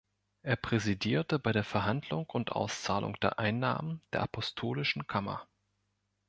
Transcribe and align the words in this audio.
Er 0.41 0.55
präsidierte 0.55 1.37
bei 1.37 1.51
der 1.51 1.63
Verhandlung 1.63 2.25
und 2.31 2.53
Auszahlung 2.53 3.19
der 3.19 3.37
Einnahmen 3.37 4.01
der 4.13 4.23
Apostolischen 4.23 5.05
Kammer. 5.05 5.47